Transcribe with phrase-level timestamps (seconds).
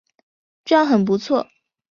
[0.65, 1.47] 这样很不错